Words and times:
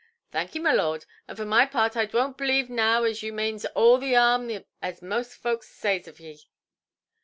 "Thank 0.31 0.55
'ee, 0.55 0.59
my 0.59 0.71
lard, 0.73 1.05
and 1.27 1.37
vor 1.37 1.45
my 1.45 1.67
peart 1.67 1.95
I 1.95 2.07
dwoanʼt 2.07 2.35
bʼleeve 2.39 2.69
now 2.69 3.03
as 3.03 3.21
you 3.21 3.31
manes 3.31 3.65
all 3.75 3.99
the 3.99 4.15
'arm 4.15 4.65
as 4.81 5.03
most 5.03 5.37
volks 5.43 5.69
says 5.69 6.07
of 6.07 6.19
'ee". 6.19 6.39